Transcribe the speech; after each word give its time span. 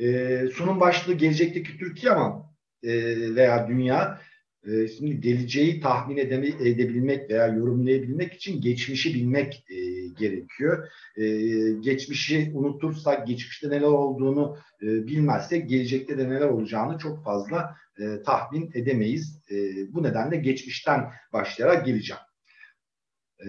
E, 0.00 0.46
sunum 0.54 0.80
başlığı 0.80 1.14
gelecekteki 1.14 1.78
Türkiye 1.78 2.12
ama 2.12 2.50
e, 2.82 2.92
veya 3.34 3.68
dünya 3.68 4.20
e, 4.66 4.88
şimdi 4.88 5.20
geleceği 5.20 5.80
tahmin 5.80 6.16
edeme, 6.16 6.46
edebilmek 6.46 7.30
veya 7.30 7.46
yorumlayabilmek 7.46 8.32
için 8.32 8.60
geçmişi 8.60 9.14
bilmek 9.14 9.64
e, 9.70 9.76
gerekiyor. 10.18 10.88
E, 11.16 11.24
geçmişi 11.80 12.50
unutursak, 12.54 13.26
geçmişte 13.26 13.70
neler 13.70 13.86
olduğunu 13.86 14.56
e, 14.82 14.86
bilmezsek 14.86 15.68
gelecekte 15.68 16.18
de 16.18 16.28
neler 16.28 16.48
olacağını 16.48 16.98
çok 16.98 17.24
fazla 17.24 17.76
e, 18.00 18.22
tahmin 18.22 18.70
edemeyiz. 18.74 19.42
E, 19.50 19.56
bu 19.94 20.02
nedenle 20.02 20.36
geçmişten 20.36 21.10
başlayarak 21.32 21.86
geleceğim. 21.86 22.22
E, 23.46 23.48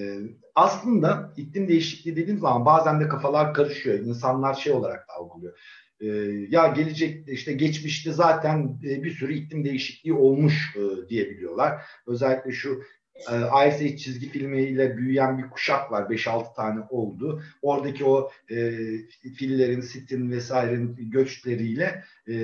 aslında 0.56 1.34
iklim 1.38 1.68
değişikliği 1.68 2.16
dediğim 2.16 2.40
zaman 2.40 2.66
bazen 2.66 3.00
de 3.00 3.08
kafalar 3.08 3.54
karışıyor. 3.54 4.00
İnsanlar 4.00 4.54
şey 4.54 4.74
olarak 4.74 5.06
algılıyor. 5.20 5.60
E, 6.02 6.08
ya 6.50 6.68
gelecek 6.68 7.30
işte 7.30 7.54
geçmişte 7.54 8.12
zaten 8.12 8.80
e, 8.84 9.04
bir 9.04 9.12
sürü 9.12 9.34
iklim 9.34 9.66
değişikliği 9.66 10.14
olmuş 10.14 10.76
e, 10.76 11.10
diyebiliyorlar. 11.10 11.82
Özellikle 12.08 12.52
şu 12.52 12.84
e, 13.30 13.34
Age 13.34 13.98
çizgi 13.98 14.30
filmiyle 14.30 14.98
büyüyen 14.98 15.38
bir 15.38 15.50
kuşak 15.50 15.92
var. 15.92 16.10
5-6 16.10 16.56
tane 16.56 16.82
oldu. 16.90 17.44
Oradaki 17.62 18.06
o 18.06 18.32
e, 18.50 18.72
fillerin, 19.36 19.82
sitin 19.82 20.32
vesairenin 20.32 21.12
göçleriyle 21.12 22.04
e, 22.28 22.36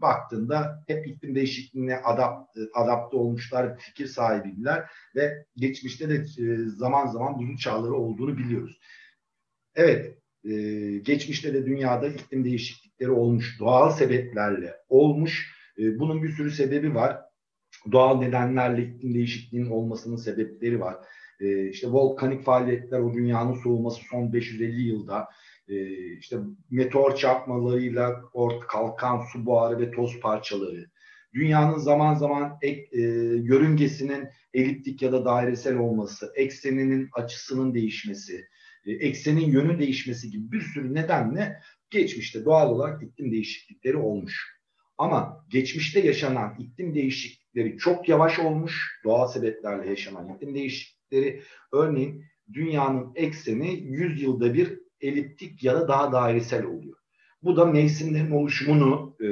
baktığında 0.00 0.84
hep 0.86 1.06
iklim 1.06 1.34
değişikliğine 1.34 1.96
adapt, 1.96 2.56
adapte 2.74 3.16
olmuşlar, 3.16 3.78
fikir 3.78 4.06
sahibiydiler 4.06 4.90
ve 5.16 5.44
geçmişte 5.56 6.08
de 6.08 6.14
e, 6.14 6.56
zaman 6.66 7.06
zaman 7.06 7.38
buzul 7.38 7.56
çağları 7.56 7.94
olduğunu 7.94 8.38
biliyoruz. 8.38 8.80
Evet, 9.74 10.19
e, 10.44 10.52
geçmişte 10.98 11.54
de 11.54 11.66
dünyada 11.66 12.08
iklim 12.08 12.44
değişiklikleri 12.44 13.10
olmuş, 13.10 13.56
doğal 13.60 13.90
sebeplerle 13.90 14.76
olmuş. 14.88 15.54
E, 15.78 15.98
bunun 15.98 16.22
bir 16.22 16.28
sürü 16.28 16.50
sebebi 16.50 16.94
var 16.94 17.30
doğal 17.92 18.18
nedenlerle 18.18 18.82
iklim 18.82 19.14
değişikliğinin 19.14 19.70
olmasının 19.70 20.16
sebepleri 20.16 20.80
var. 20.80 20.96
E, 21.40 21.68
işte 21.68 21.88
volkanik 21.90 22.44
faaliyetler, 22.44 23.00
o 23.00 23.14
dünyanın 23.14 23.54
soğuması 23.54 24.00
son 24.10 24.32
550 24.32 24.82
yılda, 24.82 25.28
e, 25.68 25.96
işte 26.16 26.36
meteor 26.70 27.16
çarpmalarıyla 27.16 28.22
ort 28.32 28.66
kalkan 28.66 29.20
su 29.32 29.46
buharı 29.46 29.78
ve 29.78 29.90
toz 29.90 30.20
parçaları, 30.20 30.90
dünyanın 31.34 31.78
zaman 31.78 32.14
zaman 32.14 32.58
ek, 32.62 32.88
e, 32.92 33.00
yörüngesinin 33.36 34.28
eliptik 34.54 35.02
ya 35.02 35.12
da 35.12 35.24
dairesel 35.24 35.76
olması, 35.76 36.32
ekseninin 36.34 37.08
açısının 37.12 37.74
değişmesi, 37.74 38.48
eksenin 38.86 39.50
yönü 39.50 39.78
değişmesi 39.78 40.30
gibi 40.30 40.52
bir 40.52 40.60
sürü 40.60 40.94
nedenle 40.94 41.60
geçmişte 41.90 42.44
doğal 42.44 42.70
olarak 42.70 43.02
iklim 43.02 43.32
değişiklikleri 43.32 43.96
olmuş. 43.96 44.60
Ama 44.98 45.44
geçmişte 45.48 46.00
yaşanan 46.00 46.56
iklim 46.58 46.94
değişiklikleri 46.94 47.78
çok 47.78 48.08
yavaş 48.08 48.38
olmuş. 48.38 49.00
Doğal 49.04 49.28
sebeplerle 49.28 49.90
yaşanan 49.90 50.34
iklim 50.34 50.54
değişiklikleri 50.54 51.42
örneğin 51.72 52.24
dünyanın 52.52 53.12
ekseni 53.14 53.80
100 53.80 54.22
yılda 54.22 54.54
bir 54.54 54.80
eliptik 55.00 55.64
ya 55.64 55.74
da 55.74 55.88
daha 55.88 56.12
dairesel 56.12 56.64
oluyor. 56.64 56.96
Bu 57.42 57.56
da 57.56 57.64
mevsimlerin 57.64 58.30
oluşumunu 58.30 59.16
e, 59.20 59.26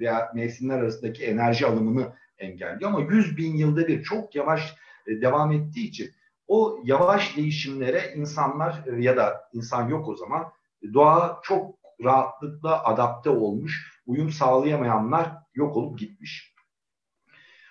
veya 0.00 0.32
mevsimler 0.34 0.78
arasındaki 0.78 1.24
enerji 1.24 1.66
alımını 1.66 2.12
engelliyor 2.38 2.90
ama 2.90 3.12
100 3.14 3.36
bin 3.36 3.56
yılda 3.56 3.88
bir 3.88 4.02
çok 4.02 4.34
yavaş 4.34 4.74
e, 5.06 5.20
devam 5.20 5.52
ettiği 5.52 5.88
için 5.88 6.10
o 6.50 6.80
yavaş 6.84 7.36
değişimlere 7.36 8.14
insanlar 8.16 8.84
e, 8.86 9.02
ya 9.02 9.16
da 9.16 9.40
insan 9.52 9.88
yok 9.88 10.08
o 10.08 10.16
zaman 10.16 10.52
doğa 10.94 11.40
çok 11.42 11.74
rahatlıkla 12.04 12.84
adapte 12.84 13.30
olmuş 13.30 14.02
uyum 14.06 14.30
sağlayamayanlar 14.30 15.32
yok 15.54 15.76
olup 15.76 15.98
gitmiş. 15.98 16.54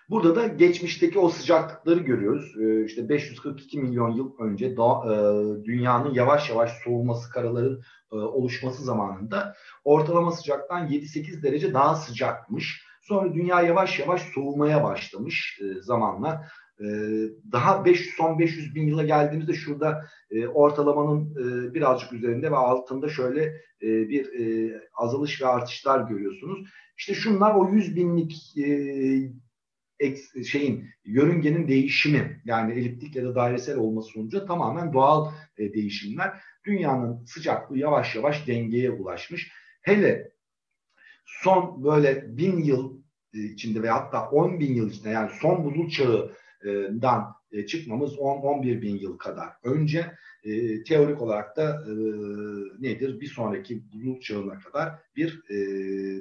Burada 0.09 0.35
da 0.35 0.47
geçmişteki 0.47 1.19
o 1.19 1.29
sıcaklıkları 1.29 1.99
görüyoruz. 1.99 2.55
Ee, 2.61 2.85
işte 2.85 3.09
542 3.09 3.79
milyon 3.79 4.11
yıl 4.11 4.39
önce 4.39 4.65
e, 4.65 4.75
dünyanın 5.65 6.13
yavaş 6.13 6.49
yavaş 6.49 6.71
soğuması, 6.83 7.29
karaların 7.29 7.81
e, 8.11 8.15
oluşması 8.15 8.83
zamanında 8.83 9.55
ortalama 9.83 10.31
sıcaktan 10.31 10.87
7-8 10.87 11.43
derece 11.43 11.73
daha 11.73 11.95
sıcakmış. 11.95 12.85
Sonra 13.01 13.33
dünya 13.33 13.61
yavaş 13.61 13.99
yavaş 13.99 14.21
soğumaya 14.21 14.83
başlamış 14.83 15.59
zamanla. 15.81 16.45
E, 16.79 16.85
daha 17.51 17.85
500 17.85 18.15
son 18.15 18.39
500 18.39 18.75
bin 18.75 18.87
yıla 18.87 19.03
geldiğimizde 19.03 19.53
şurada 19.53 20.05
e, 20.31 20.47
ortalamanın 20.47 21.31
e, 21.31 21.73
birazcık 21.73 22.13
üzerinde 22.13 22.51
ve 22.51 22.55
altında 22.55 23.09
şöyle 23.09 23.43
e, 23.81 24.09
bir 24.09 24.39
e, 24.39 24.73
azalış 24.93 25.41
ve 25.41 25.47
artışlar 25.47 26.09
görüyorsunuz. 26.09 26.69
İşte 26.97 27.13
şunlar 27.13 27.55
o 27.55 27.69
100 27.73 27.95
binlik 27.95 28.57
e, 28.57 30.43
şeyin 30.43 30.89
yörüngenin 31.05 31.67
değişimi 31.67 32.41
yani 32.45 32.73
eliptik 32.73 33.15
ya 33.15 33.23
da 33.25 33.35
dairesel 33.35 33.77
olması 33.77 34.09
sonucu 34.09 34.45
tamamen 34.45 34.93
doğal 34.93 35.31
e, 35.57 35.73
değişimler. 35.73 36.33
Dünyanın 36.65 37.25
sıcaklığı 37.25 37.77
yavaş 37.77 38.15
yavaş 38.15 38.47
dengeye 38.47 38.91
ulaşmış. 38.91 39.51
Hele 39.81 40.31
son 41.25 41.83
böyle 41.83 42.37
bin 42.37 42.57
yıl 42.57 43.01
e, 43.33 43.39
içinde 43.39 43.83
ve 43.83 43.89
hatta 43.89 44.29
10 44.29 44.59
bin 44.59 44.73
yıl 44.73 44.89
içinde 44.89 45.09
yani 45.09 45.31
son 45.41 45.65
buzul 45.65 45.89
çağından 45.89 46.29
e, 47.51 47.65
çıkmamız 47.65 48.13
10-11 48.13 48.81
bin 48.81 48.99
yıl 48.99 49.17
kadar 49.17 49.49
önce 49.63 50.11
e, 50.43 50.83
teorik 50.83 51.21
olarak 51.21 51.57
da 51.57 51.85
e, 51.87 51.91
nedir? 52.79 53.19
Bir 53.21 53.27
sonraki 53.27 53.83
buzul 53.93 54.19
çağına 54.19 54.59
kadar 54.59 54.93
bir 55.15 55.43
e, 55.49 55.57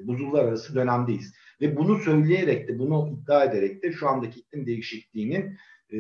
buzullar 0.06 0.44
arası 0.44 0.75
dönemdeyiz. 0.75 1.34
Ve 1.60 1.76
bunu 1.76 1.99
söyleyerek 1.99 2.69
de, 2.69 2.78
bunu 2.78 3.19
iddia 3.22 3.44
ederek 3.44 3.82
de 3.82 3.93
şu 3.93 4.09
andaki 4.09 4.41
iklim 4.41 4.66
değişikliğinin 4.66 5.56
e, 5.93 5.99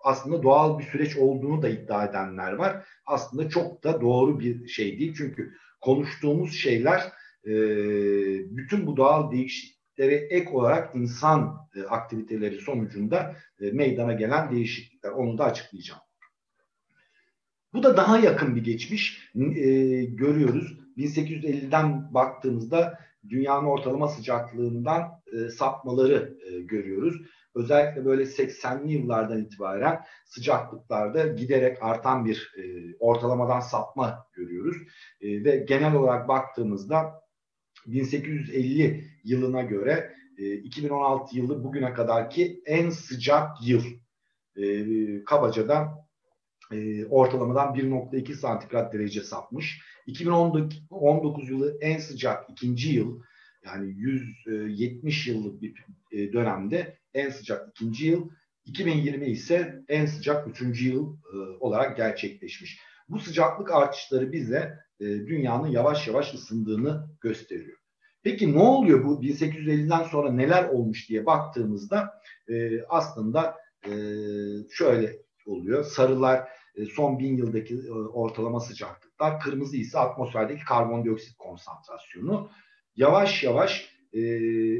aslında 0.00 0.42
doğal 0.42 0.78
bir 0.78 0.84
süreç 0.84 1.16
olduğunu 1.16 1.62
da 1.62 1.68
iddia 1.68 2.04
edenler 2.04 2.52
var. 2.52 2.86
Aslında 3.06 3.48
çok 3.48 3.84
da 3.84 4.00
doğru 4.00 4.40
bir 4.40 4.68
şey 4.68 4.98
değil. 4.98 5.14
Çünkü 5.16 5.52
konuştuğumuz 5.80 6.52
şeyler 6.52 7.02
e, 7.46 7.52
bütün 8.56 8.86
bu 8.86 8.96
doğal 8.96 9.32
değişikliklere 9.98 10.36
ek 10.36 10.50
olarak 10.50 10.94
insan 10.94 11.68
e, 11.76 11.82
aktiviteleri 11.82 12.60
sonucunda 12.60 13.36
e, 13.60 13.70
meydana 13.70 14.12
gelen 14.12 14.50
değişiklikler. 14.50 15.10
Onu 15.10 15.38
da 15.38 15.44
açıklayacağım. 15.44 16.00
Bu 17.74 17.82
da 17.82 17.96
daha 17.96 18.18
yakın 18.18 18.56
bir 18.56 18.64
geçmiş 18.64 19.30
e, 19.34 20.04
görüyoruz. 20.04 20.78
1850'den 20.96 22.14
baktığımızda 22.14 22.98
dünyanın 23.28 23.66
ortalama 23.66 24.08
sıcaklığından 24.08 25.22
e, 25.32 25.50
sapmaları 25.50 26.38
e, 26.50 26.60
görüyoruz. 26.60 27.22
Özellikle 27.54 28.04
böyle 28.04 28.22
80'li 28.22 28.92
yıllardan 28.92 29.42
itibaren 29.42 30.00
sıcaklıklarda 30.24 31.26
giderek 31.26 31.78
artan 31.80 32.24
bir 32.24 32.52
e, 32.56 32.62
ortalamadan 32.98 33.60
sapma 33.60 34.26
görüyoruz. 34.32 34.76
E, 35.20 35.44
ve 35.44 35.56
genel 35.56 35.94
olarak 35.94 36.28
baktığımızda 36.28 37.25
1850 37.86 39.04
yılına 39.24 39.62
göre 39.62 40.12
e, 40.38 40.54
2016 40.54 41.36
yılı 41.36 41.64
bugüne 41.64 41.92
kadarki 41.92 42.62
en 42.66 42.90
sıcak 42.90 43.48
yıl. 43.66 43.84
E, 44.56 45.24
kabaca 45.24 45.68
da 45.68 46.06
e, 46.72 47.04
ortalamadan 47.04 47.74
1.2 47.74 48.34
santigrat 48.34 48.92
derece 48.92 49.22
sapmış. 49.22 49.82
2019 50.06 51.50
yılı 51.50 51.78
en 51.80 51.98
sıcak 51.98 52.50
ikinci 52.50 52.94
yıl 52.94 53.22
yani 53.64 53.94
170 53.96 55.26
yıllık 55.26 55.62
bir 55.62 55.84
e, 56.12 56.32
dönemde 56.32 56.98
en 57.14 57.30
sıcak 57.30 57.68
ikinci 57.68 58.06
yıl. 58.06 58.30
2020 58.64 59.26
ise 59.26 59.84
en 59.88 60.06
sıcak 60.06 60.48
üçüncü 60.48 60.88
yıl 60.88 61.16
e, 61.32 61.36
olarak 61.60 61.96
gerçekleşmiş. 61.96 62.80
Bu 63.08 63.18
sıcaklık 63.18 63.70
artışları 63.70 64.32
bize 64.32 64.78
e, 65.00 65.04
dünyanın 65.04 65.68
yavaş 65.68 66.08
yavaş 66.08 66.34
ısındığını 66.34 67.08
gösteriyor. 67.20 67.75
Peki 68.26 68.54
ne 68.54 68.58
oluyor 68.58 69.04
bu 69.04 69.22
1850'den 69.22 70.02
sonra 70.02 70.32
neler 70.32 70.68
olmuş 70.68 71.08
diye 71.08 71.26
baktığımızda 71.26 72.20
e, 72.48 72.82
aslında 72.88 73.56
e, 73.84 73.92
şöyle 74.70 75.16
oluyor. 75.46 75.84
Sarılar 75.84 76.48
e, 76.76 76.84
son 76.84 77.18
bin 77.18 77.36
yıldaki 77.36 77.74
e, 77.74 77.90
ortalama 77.92 78.60
sıcaklıklar, 78.60 79.40
kırmızı 79.40 79.76
ise 79.76 79.98
atmosferdeki 79.98 80.64
karbondioksit 80.64 81.36
konsantrasyonu. 81.38 82.50
Yavaş 82.96 83.42
yavaş 83.42 83.90
e, 84.12 84.20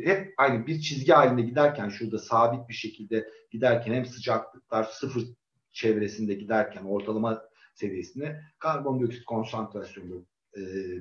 hep 0.05 0.35
aynı 0.37 0.67
bir 0.67 0.81
çizgi 0.81 1.13
halinde 1.13 1.43
giderken 1.43 1.89
şurada 1.89 2.19
sabit 2.19 2.69
bir 2.69 2.75
şekilde 2.75 3.29
giderken 3.51 3.95
hem 3.95 4.07
sıcaklıklar 4.07 4.85
sıfır 4.85 5.25
çevresinde 5.73 6.35
giderken 6.35 6.85
ortalama 6.85 7.43
seviyesinde 7.75 8.41
karbondioksit 8.59 9.25
konsantrasyonu 9.25 10.27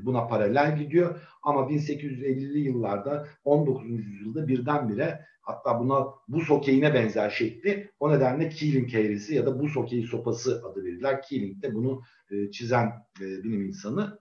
buna 0.01 0.27
paralel 0.27 0.77
gidiyor. 0.77 1.21
Ama 1.43 1.61
1850'li 1.61 2.59
yıllarda 2.59 3.27
19. 3.43 3.89
yüzyılda 3.89 4.47
birdenbire 4.47 5.25
hatta 5.45 5.79
buna 5.79 6.07
buz 6.27 6.49
hokeyine 6.49 6.93
benzer 6.93 7.29
şekli 7.29 7.91
o 7.99 8.11
nedenle 8.11 8.49
Keeling 8.49 8.95
eğrisi 8.95 9.35
ya 9.35 9.45
da 9.45 9.59
buz 9.59 9.75
hokeyi 9.75 10.03
sopası 10.03 10.63
adı 10.65 10.85
verirler. 10.85 11.21
Keeling 11.21 11.63
de 11.63 11.73
bunu 11.73 12.01
e, 12.31 12.51
çizen 12.51 12.87
e, 13.21 13.43
bilim 13.43 13.65
insanı. 13.65 14.19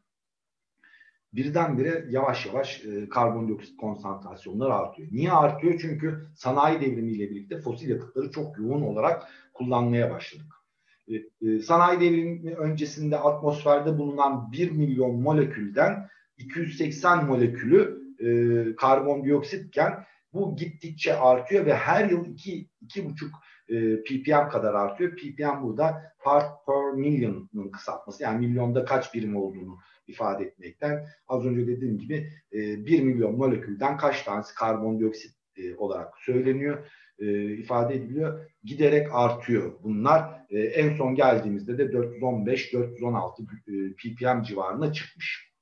birdenbire 1.33 2.07
yavaş 2.11 2.47
yavaş 2.47 2.85
e, 2.85 3.09
karbondioksit 3.09 3.77
konsantrasyonları 3.77 4.75
artıyor. 4.75 5.09
Niye 5.13 5.33
artıyor? 5.33 5.79
Çünkü 5.81 6.27
sanayi 6.37 6.81
devrimiyle 6.81 7.31
birlikte 7.31 7.61
fosil 7.61 7.91
yakıtları 7.91 8.31
çok 8.31 8.59
yoğun 8.59 8.83
olarak 8.83 9.29
kullanmaya 9.53 10.11
başladık. 10.11 10.64
E, 11.09 11.15
e, 11.49 11.59
sanayi 11.59 12.01
devrimi 12.01 12.55
öncesinde 12.55 13.19
atmosferde 13.19 13.99
bulunan 13.99 14.53
1 14.53 14.71
milyon 14.71 15.21
molekülden 15.21 16.09
280 16.39 17.27
molekülü 17.27 18.05
e, 18.19 18.29
karbondioksitken 18.77 20.05
bu 20.33 20.57
gittikçe 20.57 21.17
artıyor 21.17 21.67
ve 21.67 21.75
her 21.75 22.11
yıl 22.11 22.27
2 22.27 22.69
2,5 22.87 23.31
e, 23.69 24.03
ppm 24.03 24.49
kadar 24.49 24.75
artıyor. 24.75 25.17
ppm 25.17 25.63
burada 25.63 26.03
part 26.19 26.67
per 26.67 26.93
million'ın 26.93 27.71
kısaltması. 27.71 28.23
Yani 28.23 28.47
milyonda 28.47 28.85
kaç 28.85 29.15
birim 29.15 29.37
olduğunu 29.37 29.79
ifade 30.07 30.45
etmekten. 30.45 31.07
Az 31.29 31.47
önce 31.47 31.67
dediğim 31.67 31.99
gibi 31.99 32.31
e, 32.53 32.87
1 32.87 33.03
milyon 33.03 33.37
molekülden 33.37 33.97
kaç 33.97 34.23
tanesi 34.23 34.55
karbondioksit 34.55 35.35
olarak 35.79 36.15
söyleniyor, 36.19 36.87
e, 37.19 37.53
ifade 37.53 37.95
ediliyor. 37.95 38.51
Giderek 38.65 39.09
artıyor 39.13 39.73
bunlar. 39.83 40.45
E, 40.51 40.59
en 40.59 40.97
son 40.97 41.15
geldiğimizde 41.15 41.79
de 41.79 41.83
415-416 41.83 43.43
e, 43.43 43.95
ppm 43.95 44.43
civarına 44.43 44.93
çıkmış. 44.93 45.53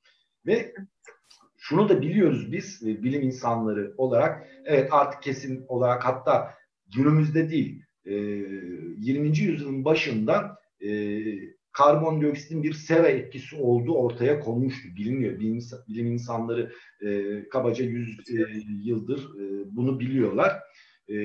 Ve 0.46 0.74
şunu 1.58 1.88
da 1.88 2.02
biliyoruz 2.02 2.52
biz 2.52 2.82
e, 2.82 3.02
bilim 3.02 3.22
insanları 3.22 3.94
olarak 3.96 4.48
evet 4.64 4.88
artık 4.92 5.22
kesin 5.22 5.64
olarak 5.68 6.04
hatta 6.04 6.54
günümüzde 6.96 7.50
değil 7.50 7.82
e, 8.04 8.12
20. 8.12 9.38
yüzyılın 9.38 9.84
başında 9.84 10.58
e, 10.84 11.22
karbondioksitin 11.72 12.62
bir 12.62 12.72
sera 12.72 13.08
etkisi 13.08 13.56
olduğu 13.56 13.94
ortaya 13.94 14.40
konmuştu. 14.40 14.88
Biliniyor. 14.96 15.40
Bilim, 15.40 15.60
bilim 15.88 16.06
insanları 16.06 16.72
e, 17.00 17.42
kabaca 17.48 17.84
100 17.84 18.18
e, 18.18 18.34
yıldır 18.84 19.18
e, 19.18 19.76
bunu 19.76 20.00
biliyorlar. 20.00 20.52
E, 21.08 21.16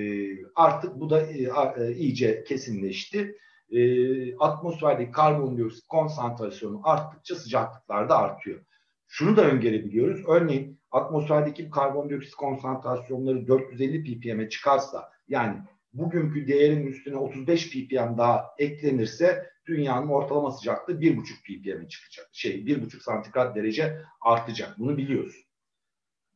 artık 0.56 1.00
bu 1.00 1.10
da 1.10 1.22
e, 1.22 1.50
e, 1.78 1.94
iyice 1.94 2.44
kesinleşti. 2.44 3.38
E, 3.72 4.38
atmosferdeki 4.38 5.12
karbondioksit 5.12 5.88
konsantrasyonu 5.88 6.82
arttıkça 6.84 7.36
sıcaklıklar 7.36 8.10
da 8.10 8.18
artıyor. 8.18 8.60
Şunu 9.08 9.38
da 9.38 9.42
öngörebiliyoruz. 9.52 10.24
Örneğin 10.28 10.80
atmosferdeki 10.92 11.70
karbondioksit 11.70 12.36
konsantrasyonları 12.36 13.48
450 13.48 14.04
ppm'e 14.04 14.50
çıkarsa 14.50 15.12
yani 15.28 15.58
bugünkü 15.94 16.48
değerin 16.48 16.88
üstüne 16.88 17.16
35 17.16 17.70
ppm 17.70 18.18
daha 18.18 18.46
eklenirse 18.58 19.50
dünyanın 19.66 20.08
ortalama 20.08 20.52
sıcaklığı 20.52 20.94
1,5 20.94 21.24
ppm'e 21.44 21.88
çıkacak. 21.88 22.30
Şey 22.32 22.56
1,5 22.56 23.00
santigrat 23.00 23.56
derece 23.56 24.02
artacak. 24.22 24.80
Bunu 24.80 24.98
biliyoruz. 24.98 25.36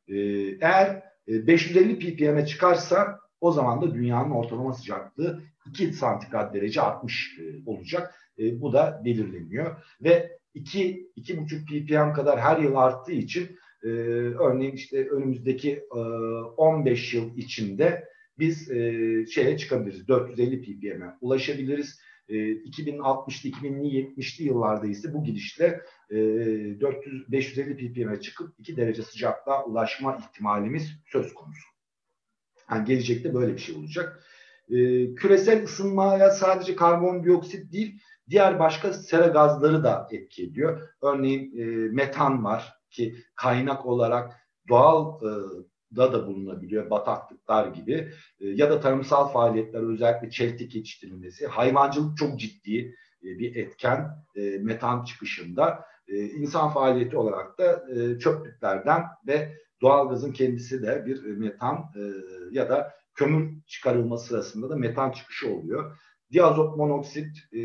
Ee, 0.08 0.16
eğer 0.62 1.04
550 1.28 1.92
e, 1.92 2.00
ppm'e 2.00 2.46
çıkarsa 2.46 3.21
o 3.42 3.52
zaman 3.52 3.82
da 3.82 3.94
dünyanın 3.94 4.32
ortalama 4.32 4.74
sıcaklığı 4.74 5.42
2 5.70 5.94
santigrat 5.94 6.54
derece 6.54 6.82
artmış 6.82 7.40
e, 7.40 7.70
olacak. 7.70 8.16
E, 8.40 8.62
bu 8.62 8.74
da 8.74 9.02
belirleniyor. 9.06 9.76
Ve 10.04 10.38
2 10.54 11.12
2,5 11.18 11.66
ppm 11.66 12.14
kadar 12.16 12.40
her 12.40 12.58
yıl 12.58 12.76
arttığı 12.76 13.12
için 13.12 13.58
e, 13.84 13.88
örneğin 13.88 14.74
işte 14.74 15.10
önümüzdeki 15.10 15.72
e, 15.96 16.00
15 16.58 17.14
yıl 17.14 17.38
içinde 17.38 18.08
biz 18.40 18.72
e, 18.72 19.26
şeye 19.26 19.58
çıkabiliriz. 19.58 20.08
450 20.08 20.62
ppm'e 20.62 21.06
ulaşabiliriz. 21.22 22.00
E, 22.30 22.36
2060'lı 22.36 23.50
2070'li 23.50 24.44
yıllarda 24.44 24.88
ise 24.88 25.14
bu 25.14 25.24
gidişle 25.24 25.82
e, 26.10 26.16
400 26.16 27.32
550 27.32 27.78
ppm'e 27.78 28.20
çıkıp 28.20 28.54
2 28.60 28.78
derece 28.78 29.04
sıcaklığa 29.04 29.66
ulaşma 29.66 30.18
ihtimalimiz 30.18 30.92
söz 31.06 31.34
konusu. 31.34 31.71
Yani 32.72 32.86
gelecekte 32.86 33.34
böyle 33.34 33.54
bir 33.54 33.60
şey 33.60 33.76
olacak. 33.76 34.24
E, 34.70 34.76
küresel 35.16 35.64
ısınmaya 35.64 36.30
sadece 36.30 36.76
karbondioksit 36.76 37.74
değil, 37.74 38.02
diğer 38.30 38.60
başka 38.60 38.94
sera 38.94 39.28
gazları 39.28 39.84
da 39.84 40.08
etki 40.12 40.44
ediyor. 40.44 40.90
Örneğin 41.02 41.58
e, 41.58 41.66
metan 41.90 42.44
var 42.44 42.74
ki 42.90 43.16
kaynak 43.36 43.86
olarak 43.86 44.32
doğal 44.70 45.22
e, 45.24 45.30
da 45.96 46.14
da 46.14 46.28
bulunabiliyor 46.28 46.90
bataklıklar 46.90 47.68
gibi 47.68 48.12
e, 48.40 48.48
ya 48.48 48.70
da 48.70 48.80
tarımsal 48.80 49.28
faaliyetler 49.28 49.94
özellikle 49.94 50.30
çeltik 50.30 50.76
yetiştirilmesi 50.76 51.48
hayvancılık 51.48 52.18
çok 52.18 52.40
ciddi 52.40 52.96
e, 53.24 53.26
bir 53.40 53.56
etken 53.56 54.10
e, 54.36 54.42
metan 54.42 55.04
çıkışında 55.04 55.86
e, 56.08 56.16
insan 56.18 56.70
faaliyeti 56.70 57.18
olarak 57.18 57.58
da 57.58 57.86
e, 57.96 58.20
çöplüklerden 58.20 59.04
ve 59.28 59.58
doğalgazın 59.82 60.32
kendisi 60.32 60.84
de 60.84 61.06
bir 61.06 61.24
metan 61.24 61.76
e, 61.96 62.02
ya 62.52 62.70
da 62.70 62.94
kömür 63.16 63.52
çıkarılma 63.68 64.18
sırasında 64.18 64.70
da 64.70 64.76
metan 64.76 65.12
çıkışı 65.12 65.54
oluyor. 65.54 65.98
Diazot 66.34 66.78
monoksit 66.78 67.38
e, 67.54 67.60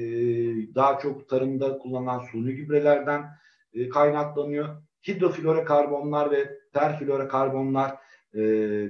daha 0.74 0.98
çok 0.98 1.28
tarımda 1.28 1.78
kullanılan 1.78 2.24
suni 2.32 2.54
gübrelerden 2.54 3.24
e, 3.74 3.88
kaynaklanıyor. 3.88 4.82
Hidroflorokarbonlar 5.08 6.30
ve 6.30 6.58
terflorokarbonlar 6.72 7.90
e, 8.34 8.40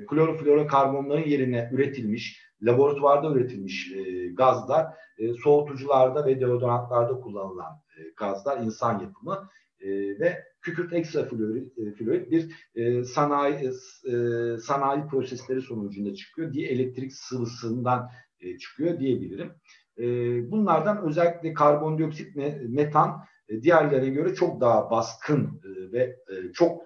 kloroflorokarbonların 0.07 1.29
yerine 1.29 1.71
üretilmiş, 1.73 2.43
laboratuvarda 2.63 3.31
üretilmiş 3.33 3.93
e, 3.93 4.29
gazlar, 4.29 4.87
e, 5.19 5.33
soğutucularda 5.35 6.27
ve 6.27 6.41
deodorantlarda 6.41 7.21
kullanılan 7.21 7.83
e, 7.99 8.01
gazlar, 8.17 8.61
insan 8.61 9.01
yapımı 9.01 9.49
e, 9.81 9.89
ve 10.21 10.45
kükürt 10.67 10.93
ekstrafluorit 10.93 11.79
e, 11.79 12.31
bir 12.31 12.53
e, 12.75 13.05
sanayi 13.05 13.71
e, 14.13 14.13
sanayi 14.59 15.07
prosesleri 15.07 15.61
sonucunda 15.63 16.15
çıkıyor 16.15 16.53
diye 16.53 16.69
elektrik 16.69 17.13
sıvısından 17.15 18.11
e, 18.41 18.59
çıkıyor 18.59 19.01
diyebilirim. 19.01 19.53
E, 19.99 20.05
bunlardan 20.51 21.03
özellikle 21.03 21.55
karbondioksit 21.55 22.37
ve 22.37 22.63
metan 22.69 23.25
e, 23.49 23.63
diğerlerine 23.63 24.09
göre 24.09 24.35
çok 24.35 24.61
daha 24.61 24.91
baskın 24.91 25.61
e, 25.65 25.93
ve 25.93 26.17
e, 26.29 26.53
çok 26.53 26.83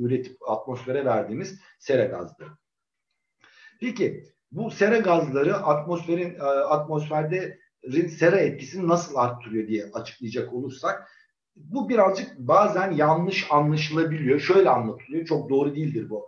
üretip 0.00 0.36
atmosfere 0.48 1.04
verdiğimiz 1.04 1.60
sera 1.78 2.04
gazları. 2.04 2.50
Peki 3.80 4.24
bu 4.52 4.70
sera 4.70 4.98
gazları 4.98 5.56
atmosferin 5.56 6.36
atmosferde 6.68 7.58
sera 8.18 8.36
etkisini 8.36 8.88
nasıl 8.88 9.16
arttırıyor 9.16 9.68
diye 9.68 9.84
açıklayacak 9.92 10.52
olursak 10.52 11.08
bu 11.64 11.88
birazcık 11.88 12.38
bazen 12.38 12.92
yanlış 12.92 13.46
anlaşılabiliyor. 13.50 14.40
Şöyle 14.40 14.70
anlatılıyor. 14.70 15.26
Çok 15.26 15.50
doğru 15.50 15.74
değildir 15.74 16.10
bu 16.10 16.26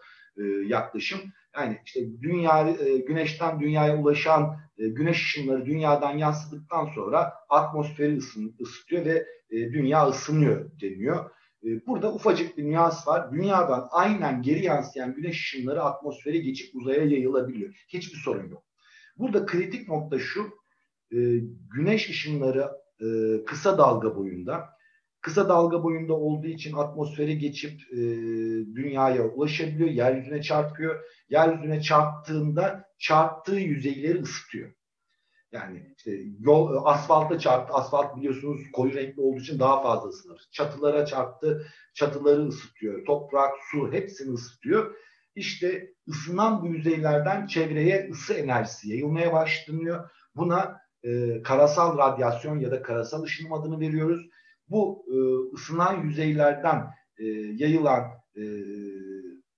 yaklaşım. 0.67 1.21
Yani 1.57 1.79
işte 1.87 2.01
dünya 2.23 2.77
güneşten 3.07 3.61
dünyaya 3.61 3.97
ulaşan 3.97 4.57
güneş 4.77 5.17
ışınları 5.17 5.67
dünyadan 5.67 6.19
yansıdıktan 6.19 6.87
sonra 6.95 7.33
atmosferi 7.49 8.19
ısıtıyor 8.61 9.05
ve 9.05 9.27
e, 9.53 9.73
dünya 9.73 10.09
ısınıyor 10.09 10.71
deniyor. 10.81 11.31
E, 11.65 11.87
burada 11.87 12.15
ufacık 12.15 12.59
bir 12.59 12.65
nüans 12.65 13.09
var. 13.09 13.33
Dünyadan 13.33 13.89
aynen 13.91 14.43
geri 14.43 14.65
yansıyan 14.65 15.15
güneş 15.15 15.37
ışınları 15.37 15.83
atmosfere 15.83 16.39
geçip 16.39 16.77
uzaya 16.77 17.05
yayılabiliyor. 17.05 17.75
Hiçbir 17.89 18.19
sorun 18.19 18.51
yok. 18.51 18.65
Burada 19.19 19.47
kritik 19.47 19.89
nokta 19.89 20.19
şu, 20.19 20.43
e, 21.13 21.19
güneş 21.75 22.11
ışınları 22.11 22.83
kısa 23.47 23.79
dalga 23.79 24.17
boyunda, 24.17 24.69
kısa 25.23 25.49
dalga 25.49 25.83
boyunda 25.83 26.15
olduğu 26.15 26.47
için 26.47 26.77
atmosfere 26.77 27.35
geçip 27.35 27.81
dünyaya 28.75 29.29
ulaşabiliyor, 29.29 29.91
yeryüzüne 29.91 30.43
çarpıyor. 30.43 31.05
Yeryüzüne 31.29 31.83
çarptığında 31.83 32.85
çarptığı 32.99 33.57
yüzeyleri 33.57 34.23
ısıtıyor. 34.23 34.73
Yani 35.53 35.95
işte 35.97 36.11
yol 36.39 36.85
asfalta 36.85 37.39
çarptı. 37.39 37.75
Asfalt 37.75 38.17
biliyorsunuz 38.17 38.61
koyu 38.73 38.95
renkli 38.95 39.21
olduğu 39.21 39.41
için 39.41 39.59
daha 39.59 39.83
fazla 39.83 40.09
ısınır. 40.09 40.49
Çatılara 40.53 41.07
çarptı. 41.07 41.67
Çatıları 41.95 42.47
ısıtıyor. 42.47 43.05
Toprak, 43.07 43.53
su 43.71 43.93
hepsini 43.93 44.33
ısıtıyor. 44.33 44.95
İşte 45.35 45.93
ısınan 46.09 46.63
bu 46.63 46.67
yüzeylerden 46.67 47.47
çevreye 47.47 48.11
ısı 48.11 48.35
enerjisi 48.35 48.91
yayılmaya 48.91 49.33
başlanıyor. 49.33 50.11
Buna 50.37 50.81
e, 51.03 51.43
karasal 51.43 51.99
radyasyon 51.99 52.59
ya 52.59 52.71
da 52.71 52.83
karasal 52.83 53.23
ışınım 53.23 53.53
adını 53.53 53.81
veriyoruz. 53.81 54.29
Bu 54.73 55.05
e, 55.09 55.17
ısınan 55.55 56.05
yüzeylerden 56.05 56.87
e, 57.19 57.25
yayılan 57.57 58.05
e, 58.37 58.43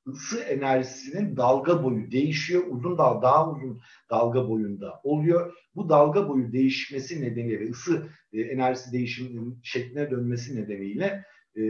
ısı 0.09 0.41
enerjisinin 0.41 1.37
dalga 1.37 1.85
boyu 1.85 2.11
değişiyor. 2.11 2.63
Uzun 2.71 2.99
dal 2.99 3.23
daha 3.23 3.51
uzun 3.51 3.81
dalga 4.11 4.49
boyunda 4.49 5.01
oluyor. 5.03 5.53
Bu 5.75 5.89
dalga 5.89 6.29
boyu 6.29 6.53
değişmesi 6.53 7.23
nedeniyle 7.23 7.71
ısı 7.71 8.09
e, 8.33 8.41
enerjisi 8.41 8.93
değişiminin 8.93 9.61
şekline 9.63 10.11
dönmesi 10.11 10.57
nedeniyle 10.57 11.25
e, 11.57 11.65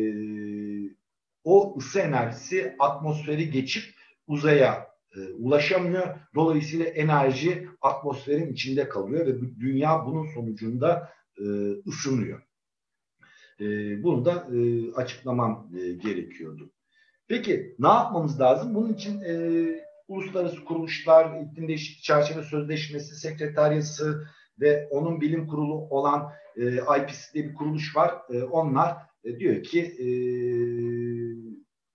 o 1.45 1.77
ısı 1.79 2.01
enerjisi 2.01 2.77
atmosferi 2.79 3.51
geçip 3.51 3.85
uzaya 4.27 4.87
e, 5.17 5.21
ulaşamıyor. 5.33 6.17
Dolayısıyla 6.35 6.87
enerji 6.87 7.69
atmosferin 7.81 8.53
içinde 8.53 8.89
kalıyor 8.89 9.27
ve 9.27 9.41
dünya 9.61 10.07
bunun 10.07 10.27
sonucunda 10.35 11.13
e, 11.39 11.45
ısınıyor. 11.89 12.43
E, 13.61 13.65
bunu 14.03 14.25
da 14.25 14.49
e, 14.55 14.93
açıklamam 14.93 15.69
e, 15.77 15.93
gerekiyordu. 15.93 16.71
Peki 17.29 17.77
ne 17.79 17.89
yapmamız 17.89 18.41
lazım? 18.41 18.75
Bunun 18.75 18.93
için 18.93 19.21
e, 19.21 19.35
uluslararası 20.09 20.65
kuruluşlar, 20.65 21.41
iklim 21.41 21.69
değişikliği 21.69 22.03
çerçeve 22.03 22.43
sözleşmesi, 22.43 23.17
sekreteryası 23.17 24.27
ve 24.61 24.89
onun 24.91 25.21
bilim 25.21 25.47
kurulu 25.47 25.75
olan 25.75 26.31
e, 26.57 26.75
IPCC 26.75 27.33
diye 27.35 27.49
bir 27.49 27.55
kuruluş 27.55 27.97
var. 27.97 28.15
E, 28.31 28.43
onlar 28.43 28.97
e, 29.25 29.39
diyor 29.39 29.63
ki 29.63 29.81
e, 29.81 30.09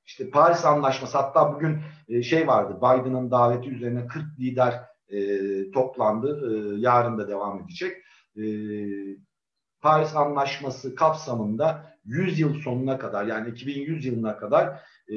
işte 0.06 0.30
Paris 0.30 0.66
Anlaşması 0.66 1.18
hatta 1.18 1.54
bugün 1.56 1.78
e, 2.10 2.24
şey 2.24 2.48
vardı 2.48 2.78
Biden'ın 2.78 3.32
daveti 3.32 3.70
üzerine 3.70 4.08
40 4.08 4.40
lider 4.40 4.74
e, 5.10 5.72
toplandı. 5.72 6.52
E, 6.52 6.80
yarın 6.80 7.18
da 7.18 7.28
devam 7.28 7.62
edecek. 7.62 7.98
E, 8.38 8.44
Paris 9.82 10.16
Anlaşması 10.16 10.96
kapsamında 10.96 11.98
100 12.06 12.40
yıl 12.40 12.54
sonuna 12.54 12.98
kadar 12.98 13.26
yani 13.26 13.50
2100 13.50 14.06
yılına 14.06 14.38
kadar 14.38 14.66
e, 15.10 15.16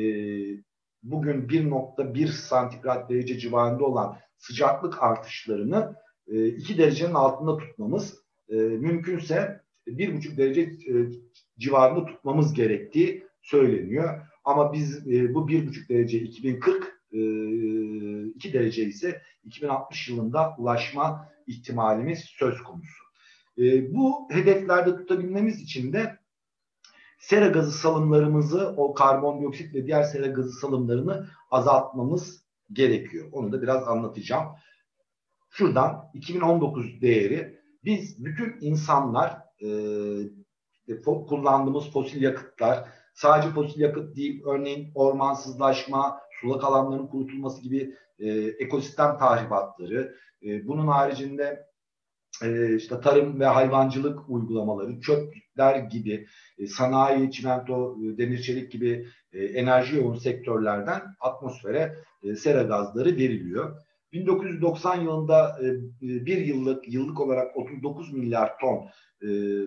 bugün 1.02 1.48
1.1 1.48 2.26
santigrat 2.26 3.10
derece 3.10 3.38
civarında 3.38 3.84
olan 3.84 4.18
sıcaklık 4.38 5.02
artışlarını 5.02 5.96
e, 6.26 6.46
2 6.46 6.78
derecenin 6.78 7.14
altında 7.14 7.56
tutmamız 7.56 8.18
e, 8.48 8.54
mümkünse 8.54 9.60
1.5 9.86 10.36
derece 10.36 10.60
e, 10.60 10.94
civarında 11.58 12.06
tutmamız 12.06 12.54
gerektiği 12.54 13.26
söyleniyor. 13.42 14.20
Ama 14.44 14.72
biz 14.72 15.08
e, 15.08 15.34
bu 15.34 15.48
1.5 15.48 15.88
derece 15.88 16.18
2040 16.18 17.02
e, 17.12 17.18
2 18.34 18.52
derece 18.52 18.84
ise 18.84 19.22
2060 19.44 20.08
yılında 20.08 20.54
ulaşma 20.58 21.28
ihtimalimiz 21.46 22.18
söz 22.18 22.62
konusu. 22.62 23.11
E, 23.62 23.94
bu 23.94 24.28
hedeflerde 24.30 24.96
tutabilmemiz 24.96 25.60
için 25.60 25.92
de 25.92 26.18
sera 27.18 27.46
gazı 27.46 27.72
salımlarımızı, 27.72 28.74
o 28.76 28.94
karbondioksit 28.94 29.74
ve 29.74 29.86
diğer 29.86 30.02
sera 30.02 30.26
gazı 30.26 30.50
salımlarını 30.50 31.28
azaltmamız 31.50 32.44
gerekiyor. 32.72 33.28
Onu 33.32 33.52
da 33.52 33.62
biraz 33.62 33.88
anlatacağım. 33.88 34.46
Şuradan 35.50 36.10
2019 36.14 37.00
değeri 37.00 37.58
biz 37.84 38.24
bütün 38.24 38.56
insanlar 38.60 39.38
e, 39.62 39.68
kullandığımız 41.04 41.92
fosil 41.92 42.22
yakıtlar, 42.22 42.88
sadece 43.14 43.48
fosil 43.54 43.80
yakıt 43.80 44.16
değil, 44.16 44.42
örneğin 44.46 44.92
ormansızlaşma, 44.94 46.20
sulak 46.40 46.64
alanların 46.64 47.06
kurutulması 47.06 47.62
gibi 47.62 47.94
e, 48.18 48.28
ekosistem 48.38 49.18
tahribatları, 49.18 50.16
e, 50.42 50.68
bunun 50.68 50.86
haricinde 50.86 51.71
e, 52.42 52.76
işte 52.76 53.00
tarım 53.00 53.40
ve 53.40 53.46
hayvancılık 53.46 54.28
uygulamaları, 54.28 55.00
çöpler 55.00 55.76
gibi 55.76 56.26
e, 56.58 56.66
sanayi, 56.66 57.30
çimento, 57.30 57.96
e, 58.04 58.18
demir 58.18 58.42
çelik 58.42 58.72
gibi 58.72 59.06
e, 59.32 59.44
enerji 59.44 59.96
yoğun 59.96 60.14
sektörlerden 60.14 61.02
atmosfere 61.20 61.94
e, 62.22 62.36
sera 62.36 62.62
gazları 62.62 63.16
veriliyor. 63.16 63.76
1990 64.12 65.00
yılında 65.00 65.58
bir 66.00 66.38
yıllık 66.38 66.88
yıllık 66.88 67.20
olarak 67.20 67.56
39 67.56 68.12
milyar 68.12 68.52
ton 68.58 68.88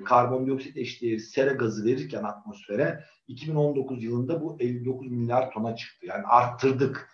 karbondioksit 0.03 0.77
eşdeğeri 0.77 1.19
sera 1.19 1.51
gazı 1.51 1.86
verirken 1.86 2.24
atmosfere 2.24 3.03
2019 3.27 4.03
yılında 4.03 4.41
bu 4.41 4.57
59 4.60 5.12
milyar 5.12 5.51
tona 5.51 5.75
çıktı. 5.75 6.05
Yani 6.05 6.24
arttırdık 6.25 7.10